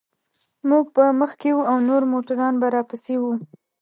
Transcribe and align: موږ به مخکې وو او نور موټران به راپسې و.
موږ 0.69 0.85
به 0.95 1.05
مخکې 1.21 1.49
وو 1.53 1.67
او 1.71 1.77
نور 1.87 2.03
موټران 2.11 2.53
به 2.61 2.67
راپسې 2.75 3.15
و. 3.21 3.23